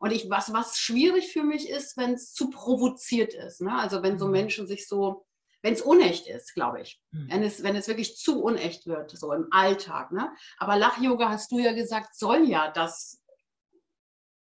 [0.00, 3.60] Und ich, was, was schwierig für mich ist, wenn es zu provoziert ist.
[3.60, 3.72] Ne?
[3.72, 4.32] Also wenn so Mhm.
[4.32, 5.26] Menschen sich so,
[5.62, 7.00] wenn es unecht ist, glaube ich.
[7.10, 7.28] Mhm.
[7.30, 10.12] Wenn es, wenn es wirklich zu unecht wird, so im Alltag.
[10.12, 10.34] Ne?
[10.58, 13.22] Aber Lach-Yoga, hast du ja gesagt, soll ja das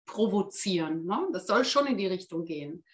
[0.07, 1.05] provozieren.
[1.07, 1.29] Ne?
[1.33, 2.85] Das soll schon in die Richtung gehen.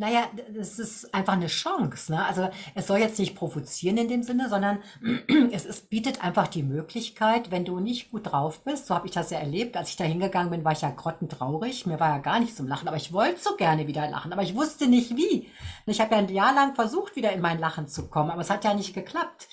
[0.00, 2.12] Naja, das ist einfach eine Chance.
[2.12, 2.24] Ne?
[2.24, 4.78] Also es soll jetzt nicht provozieren in dem Sinne, sondern
[5.52, 9.12] es ist, bietet einfach die Möglichkeit, wenn du nicht gut drauf bist, so habe ich
[9.12, 12.18] das ja erlebt, als ich da hingegangen bin, war ich ja grottentraurig, mir war ja
[12.18, 15.16] gar nicht zum Lachen, aber ich wollte so gerne wieder lachen, aber ich wusste nicht
[15.16, 15.50] wie.
[15.84, 18.42] Und ich habe ja ein Jahr lang versucht, wieder in mein Lachen zu kommen, aber
[18.42, 19.48] es hat ja nicht geklappt.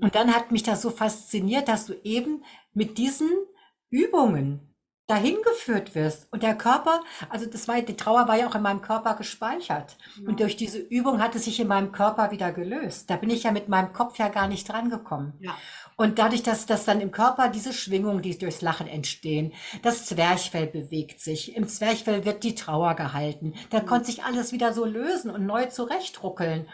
[0.00, 3.28] Und dann hat mich das so fasziniert, dass du eben mit diesen
[3.90, 4.74] Übungen
[5.08, 6.30] dahin geführt wirst.
[6.30, 9.96] Und der Körper, also das war, die Trauer war ja auch in meinem Körper gespeichert.
[10.24, 13.08] Und durch diese Übung hat es sich in meinem Körper wieder gelöst.
[13.10, 15.32] Da bin ich ja mit meinem Kopf ja gar nicht dran gekommen.
[15.40, 15.56] Ja.
[15.96, 20.66] Und dadurch, dass, dass dann im Körper diese Schwingungen, die durchs Lachen entstehen, das Zwerchfell
[20.66, 21.56] bewegt sich.
[21.56, 23.54] Im Zwerchfell wird die Trauer gehalten.
[23.70, 26.68] Da konnte sich alles wieder so lösen und neu zurechtruckeln.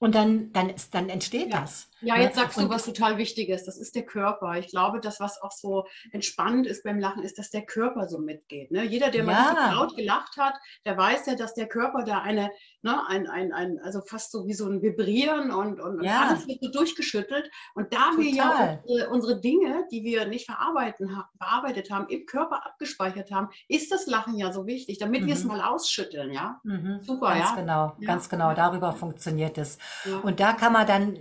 [0.00, 1.60] Und dann, dann, ist, dann entsteht Ja.
[1.60, 1.90] das.
[2.02, 2.22] Ja, ne?
[2.22, 3.64] jetzt sagst und, du was total Wichtiges.
[3.64, 4.58] Das ist der Körper.
[4.58, 8.18] Ich glaube, das, was auch so entspannend ist beim Lachen, ist, dass der Körper so
[8.18, 8.70] mitgeht.
[8.70, 8.84] Ne?
[8.84, 9.26] Jeder, der ja.
[9.26, 10.54] mal laut gelacht hat,
[10.86, 14.46] der weiß ja, dass der Körper da eine, ne, ein, ein, ein, also fast so
[14.46, 16.28] wie so ein Vibrieren und, und, ja.
[16.28, 17.50] alles wird so durchgeschüttelt.
[17.74, 18.18] Und da total.
[18.18, 23.48] wir ja unsere, unsere, Dinge, die wir nicht verarbeiten, verarbeitet haben, im Körper abgespeichert haben,
[23.68, 25.26] ist das Lachen ja so wichtig, damit mhm.
[25.26, 26.32] wir es mal ausschütteln.
[26.32, 27.00] Ja, mhm.
[27.02, 27.34] super.
[27.34, 27.56] Ganz ja?
[27.56, 28.06] genau, ja.
[28.06, 28.54] ganz genau.
[28.54, 29.78] Darüber funktioniert es.
[30.22, 31.18] Und da kann man dann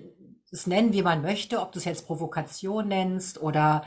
[0.51, 3.83] es nennen, wie man möchte, ob du es jetzt Provokation nennst oder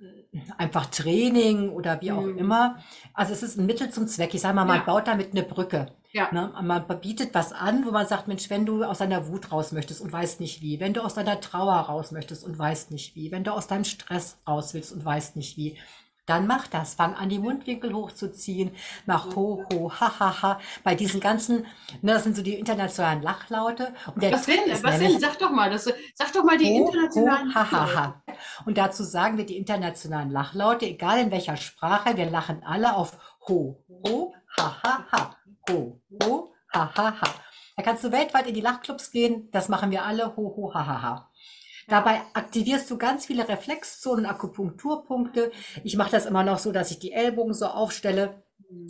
[0.00, 2.38] äh, einfach Training oder wie auch mhm.
[2.38, 2.76] immer.
[3.14, 4.34] Also es ist ein Mittel zum Zweck.
[4.34, 4.84] Ich sage mal, man ja.
[4.84, 5.92] baut damit eine Brücke.
[6.12, 6.28] Ja.
[6.32, 6.52] Ne?
[6.62, 10.00] Man bietet was an, wo man sagt, Mensch, wenn du aus deiner Wut raus möchtest
[10.00, 13.32] und weißt nicht wie, wenn du aus deiner Trauer raus möchtest und weißt nicht wie,
[13.32, 15.76] wenn du aus deinem Stress raus willst und weißt nicht wie,
[16.26, 16.94] dann mach das.
[16.94, 18.74] Fang an, die Mundwinkel hochzuziehen.
[19.06, 20.60] Mach ho, ho, ha, ha, ha.
[20.82, 21.66] Bei diesen ganzen,
[22.02, 23.94] ne, das sind so die internationalen Lachlaute.
[24.14, 24.60] Was denn?
[24.82, 25.20] Was denn?
[25.20, 25.84] Sag doch mal, das,
[26.14, 28.22] sag doch mal die ho, internationalen ho, ha, ha, ha.
[28.64, 33.18] Und dazu sagen wir die internationalen Lachlaute, egal in welcher Sprache, wir lachen alle auf
[33.48, 35.36] ho, ho, ha, ha, ha.
[35.70, 37.28] Ho, ho, ha, ha, ha.
[37.76, 39.48] Da kannst du weltweit in die Lachclubs gehen.
[39.50, 40.36] Das machen wir alle.
[40.36, 41.30] Ho, ho, ha, ha, ha.
[41.88, 45.52] Dabei aktivierst du ganz viele Reflexzonen, Akupunkturpunkte.
[45.82, 48.42] Ich mache das immer noch so, dass ich die Ellbogen so aufstelle.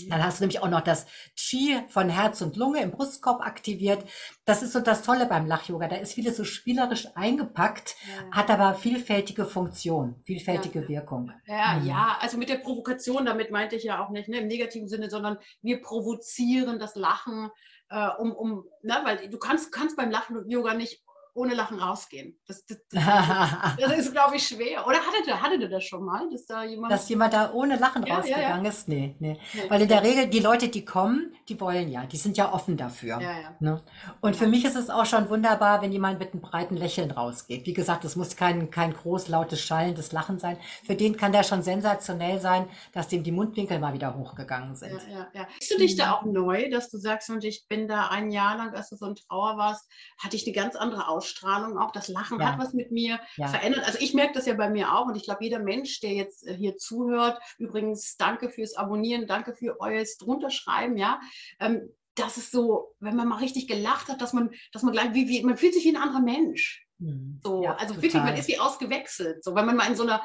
[0.09, 4.05] Dann hast du nämlich auch noch das Qi von Herz und Lunge im Brustkorb aktiviert.
[4.45, 5.89] Das ist so das Tolle beim Lach-Yoga.
[5.89, 8.37] Da ist vieles so spielerisch eingepackt, ja.
[8.37, 10.89] hat aber vielfältige Funktion, vielfältige ja.
[10.89, 11.33] Wirkung.
[11.47, 11.87] Ja, mhm.
[11.87, 15.11] ja, also mit der Provokation, damit meinte ich ja auch nicht ne, im negativen Sinne,
[15.11, 17.51] sondern wir provozieren das Lachen,
[17.91, 21.04] äh, um, um, ne, weil du kannst, kannst beim Lachen-Yoga nicht
[21.35, 22.39] ohne Lachen rausgehen.
[22.47, 24.87] Das, das, das ist, glaube ich, schwer.
[24.87, 26.93] Oder hattet ihr, hattet ihr das schon mal, dass da jemand.
[26.93, 28.69] Dass jemand da ohne Lachen ja, rausgegangen ja, ja.
[28.69, 28.89] ist?
[28.89, 29.63] Nee, nee, nee.
[29.69, 32.77] Weil in der Regel, die Leute, die kommen, die wollen ja, die sind ja offen
[32.77, 33.21] dafür.
[33.61, 33.83] Ne?
[34.21, 37.67] Und für mich ist es auch schon wunderbar, wenn jemand mit einem breiten Lächeln rausgeht.
[37.67, 40.57] Wie gesagt, es muss kein, kein groß, lautes, schallendes Lachen sein.
[40.85, 45.03] Für den kann der schon sensationell sein, dass dem die Mundwinkel mal wieder hochgegangen sind.
[45.09, 45.49] Ja, ja, ja.
[45.59, 48.57] Bist du dich da auch neu, dass du sagst, und ich bin da ein Jahr
[48.57, 51.24] lang, als du so in Trauer warst, hatte ich eine ganz andere Ausstrahlung?
[51.25, 51.91] Ausstrahlung auch.
[51.91, 52.53] Das Lachen ja.
[52.53, 53.49] hat was mit mir ja.
[53.49, 53.85] verändert.
[53.87, 56.47] Also ich merke das ja bei mir auch und ich glaube, jeder Mensch, der jetzt
[56.47, 61.21] äh, hier zuhört, übrigens danke fürs Abonnieren, danke für euer drunter schreiben, ja.
[61.59, 65.15] Ähm, das ist so, wenn man mal richtig gelacht hat, dass man, dass man gleich,
[65.15, 66.84] wie, wie, man fühlt sich wie ein anderer Mensch.
[66.99, 67.41] Mhm.
[67.43, 68.03] So, ja, also total.
[68.03, 69.43] wirklich, man ist wie ausgewechselt.
[69.43, 70.23] So, wenn man mal in so einer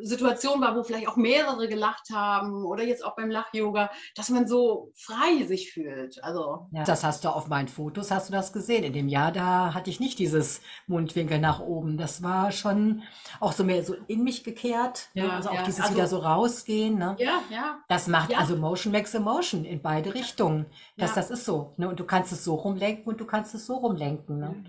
[0.00, 4.46] Situation war, wo vielleicht auch mehrere gelacht haben oder jetzt auch beim Lach-Yoga, dass man
[4.46, 6.22] so frei sich fühlt.
[6.22, 6.84] Also ja.
[6.84, 8.84] das hast du auf meinen Fotos, hast du das gesehen.
[8.84, 11.96] In dem Jahr, da hatte ich nicht dieses Mundwinkel nach oben.
[11.96, 13.02] Das war schon
[13.40, 15.08] auch so mehr so in mich gekehrt.
[15.14, 15.22] Ne?
[15.22, 15.32] Ja, ne?
[15.34, 15.62] Also auch ja.
[15.62, 16.98] dieses also, wieder so rausgehen.
[16.98, 17.16] Ne?
[17.18, 17.78] Ja, ja.
[17.88, 20.66] Das macht also Motion makes Emotion in beide Richtungen.
[20.96, 21.74] Das, das ist so.
[21.76, 21.88] Ne?
[21.88, 24.38] Und du kannst es so rumlenken und du kannst es so rumlenken.
[24.38, 24.64] Ne?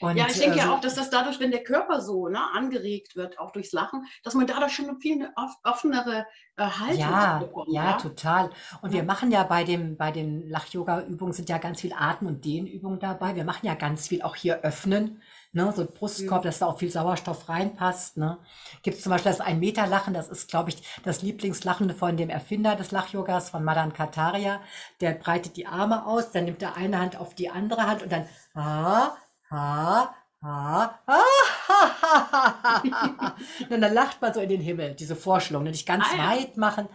[0.00, 2.40] Und, ja, ich denke ja äh, auch, dass das dadurch, wenn der Körper so ne,
[2.54, 5.28] angeregt wird, auch durchs Lachen, dass man da da schon eine viel
[5.64, 8.50] offenere äh, Haltung ja, bekommen, ja, ja, total.
[8.80, 8.98] Und ja.
[8.98, 12.98] wir machen ja bei dem, bei den Lach-Yoga-Übungen sind ja ganz viel Atem- und Dehnübungen
[12.98, 13.34] dabei.
[13.34, 15.20] Wir machen ja ganz viel auch hier öffnen.
[15.52, 18.18] Ne, so Brustkorb, dass da auch viel Sauerstoff reinpasst.
[18.18, 18.38] Ne.
[18.82, 22.76] Gibt es zum Beispiel das Ein-Meter-Lachen, das ist, glaube ich, das Lieblingslachen von dem Erfinder
[22.76, 24.60] des Lach-Yogas, von Madan Kataria.
[25.00, 28.12] Der breitet die Arme aus, dann nimmt er eine Hand auf die andere Hand und
[28.12, 29.16] dann ha,
[29.50, 30.14] ha,
[30.46, 32.82] ha, ha,
[33.70, 35.72] und dann lacht man so in den Himmel, diese Vorstellung, ne?
[35.72, 36.30] dich ganz ah, ja.
[36.30, 36.88] weit machen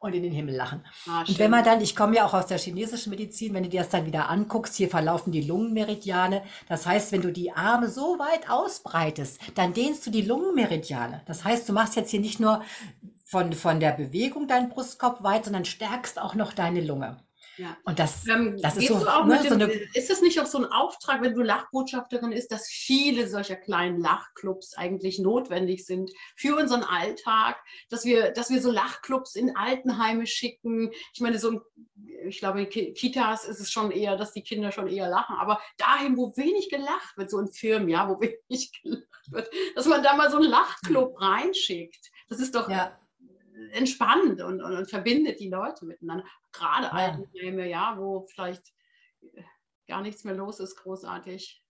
[0.00, 0.84] und in den Himmel lachen.
[1.08, 3.68] Ah, und wenn man dann, ich komme ja auch aus der chinesischen Medizin, wenn du
[3.68, 6.42] dir das dann wieder anguckst, hier verlaufen die Lungenmeridiane.
[6.68, 11.22] Das heißt, wenn du die Arme so weit ausbreitest, dann dehnst du die Lungenmeridiane.
[11.26, 12.62] Das heißt, du machst jetzt hier nicht nur
[13.24, 17.18] von, von der Bewegung deinen Brustkorb weit, sondern stärkst auch noch deine Lunge.
[17.58, 17.76] Ja.
[17.84, 20.58] Und das, ähm, das ist so, ne, dem, so eine, Ist das nicht auch so
[20.58, 26.56] ein Auftrag, wenn du Lachbotschafterin ist, dass viele solcher kleinen Lachclubs eigentlich notwendig sind für
[26.56, 30.92] unseren Alltag, dass wir, dass wir so Lachclubs in Altenheime schicken?
[31.12, 31.60] Ich meine, so ein,
[32.26, 35.60] ich glaube, in Kitas ist es schon eher, dass die Kinder schon eher lachen, aber
[35.78, 40.04] dahin, wo wenig gelacht wird, so in Firmen, ja, wo wenig gelacht wird, dass man
[40.04, 42.10] da mal so einen Lachclub reinschicht.
[42.28, 42.70] Das ist doch.
[42.70, 42.96] Ja
[43.72, 46.24] entspannt und, und, und, verbindet die Leute miteinander.
[46.52, 46.92] Gerade ja.
[46.92, 48.72] Altenheime, ja, wo vielleicht
[49.22, 49.42] äh,
[49.86, 51.62] gar nichts mehr los ist, großartig.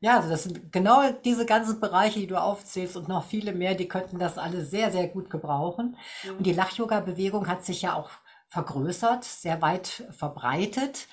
[0.00, 3.74] Ja, also das sind genau diese ganzen Bereiche, die du aufzählst und noch viele mehr,
[3.74, 5.96] die könnten das alle sehr, sehr gut gebrauchen.
[6.28, 8.10] Und die Lach-Yoga-Bewegung hat sich ja auch
[8.48, 11.06] vergrößert, sehr weit verbreitet.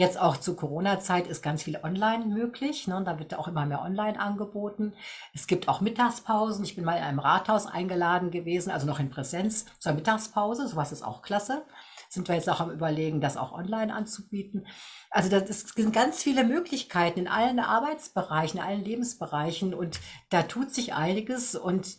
[0.00, 2.86] Jetzt auch zur Corona-Zeit ist ganz viel online möglich.
[2.86, 3.02] Ne?
[3.04, 4.94] Da wird auch immer mehr online angeboten.
[5.34, 6.64] Es gibt auch Mittagspausen.
[6.64, 10.68] Ich bin mal in einem Rathaus eingeladen gewesen, also noch in Präsenz zur Mittagspause.
[10.68, 11.64] Sowas ist auch klasse.
[12.08, 14.68] Sind wir jetzt auch am Überlegen, das auch online anzubieten.
[15.10, 19.98] Also das sind ganz viele Möglichkeiten in allen Arbeitsbereichen, in allen Lebensbereichen und
[20.30, 21.98] da tut sich einiges und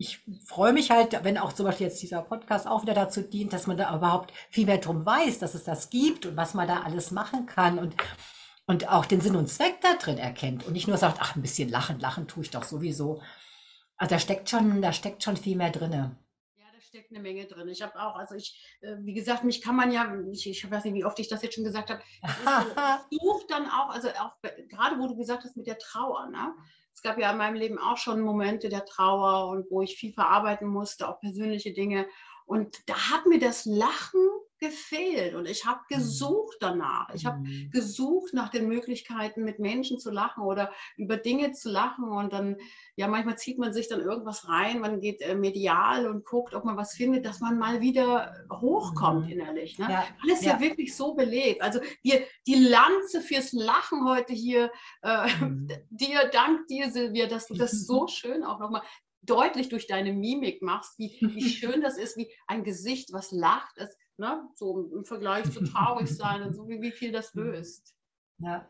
[0.00, 3.52] ich freue mich halt, wenn auch zum Beispiel jetzt dieser Podcast auch wieder dazu dient,
[3.52, 6.66] dass man da überhaupt viel mehr drum weiß, dass es das gibt und was man
[6.66, 7.94] da alles machen kann und,
[8.66, 11.42] und auch den Sinn und Zweck da drin erkennt und nicht nur sagt, ach, ein
[11.42, 13.20] bisschen lachen, lachen tue ich doch sowieso.
[13.98, 16.16] Also da steckt schon, da steckt schon viel mehr drinne
[16.90, 17.68] steckt eine Menge drin.
[17.68, 20.84] Ich habe auch, also ich, äh, wie gesagt, mich kann man ja, ich, ich weiß
[20.84, 22.02] nicht, wie oft ich das jetzt schon gesagt habe,
[23.10, 24.32] ich suche dann auch, also auch
[24.68, 26.52] gerade wo du gesagt hast mit der Trauer, ne?
[27.00, 30.12] Es gab ja in meinem Leben auch schon Momente der Trauer und wo ich viel
[30.12, 32.06] verarbeiten musste, auch persönliche Dinge.
[32.44, 34.20] Und da hat mir das Lachen
[34.60, 35.96] gefehlt und ich habe mhm.
[35.96, 37.12] gesucht danach.
[37.14, 37.70] Ich habe mhm.
[37.70, 42.56] gesucht nach den Möglichkeiten, mit Menschen zu lachen oder über Dinge zu lachen und dann,
[42.94, 46.64] ja, manchmal zieht man sich dann irgendwas rein, man geht äh, medial und guckt, ob
[46.64, 49.32] man was findet, dass man mal wieder hochkommt mhm.
[49.32, 49.78] innerlich.
[49.78, 49.88] Ne?
[49.90, 50.52] Ja, Alles ja.
[50.52, 50.60] ja.
[50.60, 51.62] wirklich so belegt.
[51.62, 54.70] Also wir, die Lanze fürs Lachen heute hier,
[55.02, 55.68] äh, mhm.
[55.88, 58.82] dir, dank dir, Silvia, dass du das so schön auch nochmal
[59.22, 63.76] deutlich durch deine Mimik machst, wie, wie schön das ist, wie ein Gesicht, was lacht,
[63.76, 64.48] ist, ne?
[64.54, 67.94] so im Vergleich zu traurig sein und so, wie, wie viel das löst.
[68.38, 68.66] Ja.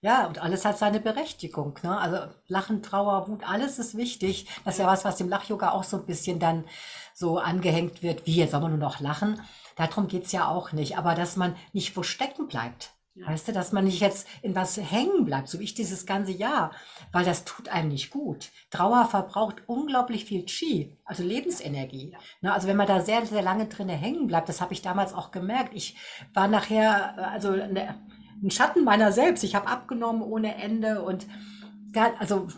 [0.00, 1.78] Ja, und alles hat seine Berechtigung.
[1.82, 1.98] Ne?
[1.98, 4.46] Also Lachen, Trauer, Wut, alles ist wichtig.
[4.64, 6.64] Das ist ja was, was dem Lach-Yoga auch so ein bisschen dann
[7.12, 9.40] so angehängt wird, wie jetzt soll man nur noch lachen.
[9.76, 10.96] Darum geht es ja auch nicht.
[10.96, 12.92] Aber dass man nicht wo stecken bleibt.
[13.16, 13.28] Ja.
[13.28, 16.32] Weißt du, dass man nicht jetzt in was hängen bleibt, so wie ich dieses ganze
[16.32, 16.72] Jahr,
[17.12, 18.50] weil das tut einem nicht gut.
[18.70, 22.10] Trauer verbraucht unglaublich viel Qi, also Lebensenergie.
[22.10, 22.18] Ja.
[22.40, 25.14] Ne, also wenn man da sehr, sehr lange drinne hängen bleibt, das habe ich damals
[25.14, 25.74] auch gemerkt.
[25.74, 25.96] Ich
[26.32, 27.94] war nachher, also ne,
[28.42, 29.44] ein Schatten meiner selbst.
[29.44, 31.26] Ich habe abgenommen ohne Ende und
[32.18, 32.48] also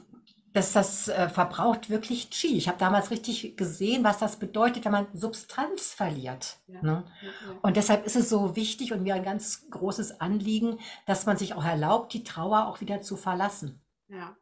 [0.57, 2.57] dass das äh, verbraucht wirklich Qi.
[2.57, 6.59] Ich habe damals richtig gesehen, was das bedeutet, wenn man Substanz verliert.
[6.67, 7.05] Ja, ne?
[7.61, 11.53] Und deshalb ist es so wichtig und mir ein ganz großes Anliegen, dass man sich
[11.53, 13.83] auch erlaubt, die Trauer auch wieder zu verlassen.
[14.09, 14.35] Ja.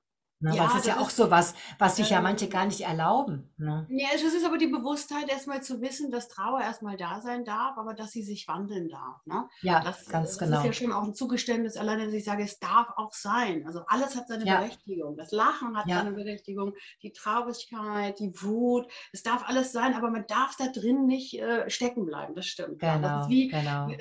[0.45, 0.55] Ne?
[0.55, 3.51] Ja, das ist ja auch so was, was sich ja manche gar nicht erlauben.
[3.57, 3.87] Ne?
[3.89, 7.79] Ja, es ist aber die Bewusstheit, erstmal zu wissen, dass Trauer erstmal da sein darf,
[7.79, 9.25] aber dass sie sich wandeln darf.
[9.25, 9.49] Ne?
[9.63, 10.57] Ja, das, ganz das genau.
[10.57, 13.67] Das ist ja schon auch ein Zugeständnis, alleine, dass ich sage, es darf auch sein.
[13.67, 14.59] Also alles hat seine ja.
[14.59, 15.17] Berechtigung.
[15.17, 16.01] Das Lachen hat ja.
[16.01, 21.07] seine Berechtigung, die Traurigkeit, die Wut, es darf alles sein, aber man darf da drin
[21.07, 22.35] nicht äh, stecken bleiben.
[22.35, 22.81] Das stimmt.
[22.81, 23.89] Genau, das ist wie, genau.
[23.89, 23.97] Äh,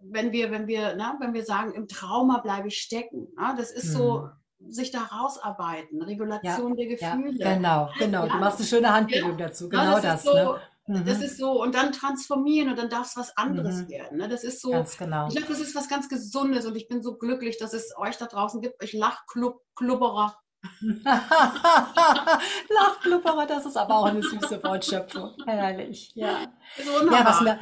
[0.00, 3.26] wenn wir, wenn wir, na, wenn wir sagen, im Trauma bleibe ich stecken.
[3.36, 3.56] Na?
[3.56, 3.98] Das ist hm.
[3.98, 4.28] so
[4.68, 7.38] sich da rausarbeiten, Regulation ja, der Gefühle.
[7.38, 8.26] Ja, genau, genau.
[8.26, 10.02] Ja, du machst eine schöne Handbewegung dazu, genau das.
[10.02, 10.60] das so, ne?
[10.88, 11.24] Das mhm.
[11.24, 13.88] ist so, und dann transformieren und dann darf es was anderes mhm.
[13.88, 14.18] werden.
[14.18, 14.28] Ne?
[14.28, 15.28] Das ist so, ganz genau.
[15.28, 18.16] ich glaube, das ist was ganz Gesundes und ich bin so glücklich, dass es euch
[18.16, 20.36] da draußen gibt, euch Lachklubberer.
[22.68, 25.34] Lachklubberer, das ist aber auch eine süße Wortschöpfung.
[25.46, 26.48] Herrlich, ja.
[27.10, 27.60] Ja, was mir,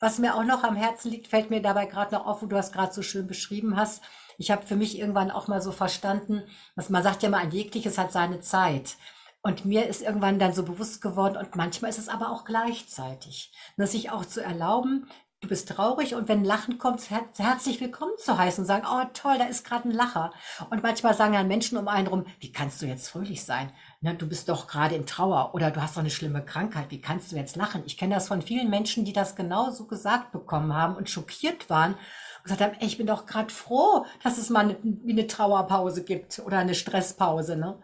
[0.00, 2.56] was mir auch noch am Herzen liegt, fällt mir dabei gerade noch auf, wo du
[2.56, 4.02] das gerade so schön beschrieben hast
[4.42, 6.42] ich habe für mich irgendwann auch mal so verstanden,
[6.74, 8.96] dass man sagt ja mal, ein jegliches hat seine Zeit.
[9.40, 13.52] Und mir ist irgendwann dann so bewusst geworden, und manchmal ist es aber auch gleichzeitig,
[13.76, 15.06] dass sich auch zu erlauben,
[15.42, 19.04] du bist traurig und wenn Lachen kommt, her herzlich willkommen zu heißen und sagen, oh
[19.12, 20.32] toll, da ist gerade ein Lacher.
[20.70, 23.72] Und manchmal sagen dann Menschen um einen rum, wie kannst du jetzt fröhlich sein?
[24.00, 27.00] Ne, du bist doch gerade in Trauer oder du hast doch eine schlimme Krankheit, wie
[27.00, 27.82] kannst du jetzt lachen?
[27.86, 31.94] Ich kenne das von vielen Menschen, die das genauso gesagt bekommen haben und schockiert waren
[32.42, 34.76] gesagt haben, ey, ich bin doch gerade froh, dass es mal eine,
[35.08, 37.56] eine Trauerpause gibt oder eine Stresspause.
[37.56, 37.80] Ne?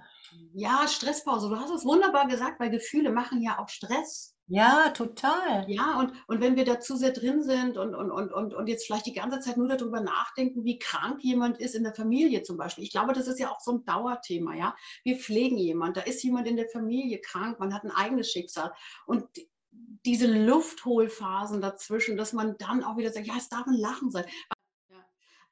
[0.54, 1.48] Ja, Stresspause.
[1.48, 4.34] Du hast es wunderbar gesagt, weil Gefühle machen ja auch Stress.
[4.50, 5.66] Ja, total.
[5.68, 8.66] Ja, und, und wenn wir da zu sehr drin sind und, und, und, und, und
[8.66, 12.42] jetzt vielleicht die ganze Zeit nur darüber nachdenken, wie krank jemand ist in der Familie
[12.42, 12.82] zum Beispiel.
[12.82, 14.74] Ich glaube, das ist ja auch so ein Dauerthema, ja.
[15.04, 18.72] Wir pflegen jemand, da ist jemand in der Familie krank, man hat ein eigenes Schicksal.
[19.04, 19.26] Und
[20.04, 24.24] diese Luftholphasen dazwischen, dass man dann auch wieder sagt, ja, es darf ein Lachen sein.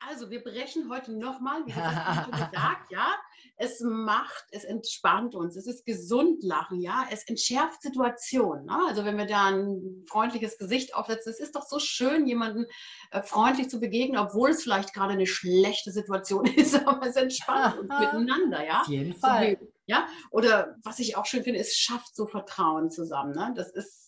[0.09, 3.14] Also, wir brechen heute nochmal, wie gesagt, gesagt, ja,
[3.56, 8.66] es macht, es entspannt uns, es ist gesund lachen, ja, es entschärft Situationen.
[8.66, 8.78] Ne?
[8.87, 12.66] Also, wenn wir da ein freundliches Gesicht aufsetzen, es ist doch so schön, jemanden
[13.11, 17.78] äh, freundlich zu begegnen, obwohl es vielleicht gerade eine schlechte Situation ist, aber es entspannt
[17.78, 18.82] uns miteinander, ja.
[18.82, 19.56] Auf jeden Fall.
[19.59, 23.32] So, ja, oder was ich auch schön finde, es schafft so Vertrauen zusammen.
[23.32, 23.54] Ne?
[23.56, 24.05] Das ist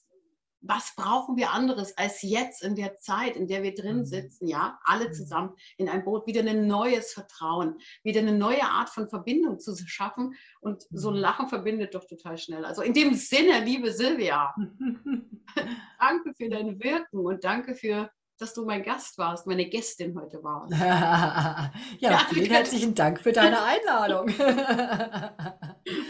[0.60, 4.04] was brauchen wir anderes als jetzt in der Zeit, in der wir drin mhm.
[4.04, 5.12] sitzen, ja, alle mhm.
[5.12, 9.76] zusammen in ein Boot, wieder ein neues Vertrauen, wieder eine neue Art von Verbindung zu
[9.86, 10.34] schaffen.
[10.60, 11.20] Und so ein mhm.
[11.20, 12.64] Lachen verbindet doch total schnell.
[12.64, 14.54] Also in dem Sinne, liebe Silvia,
[16.00, 20.42] danke für dein Wirken und danke für dass du mein Gast warst, meine Gästin heute
[20.44, 20.72] warst.
[20.72, 24.28] ja, ja, vielen herzlichen Dank für deine Einladung.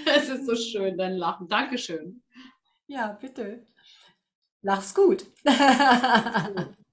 [0.04, 1.48] es ist so schön, dein Lachen.
[1.48, 2.22] Dankeschön.
[2.86, 3.66] Ja, bitte.
[4.68, 5.24] Lach's gut.